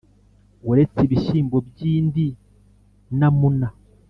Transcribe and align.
uretse 0.69 0.99
ibishyimbo 1.07 1.57
by’indi 1.67 2.25
namuna 3.17 3.67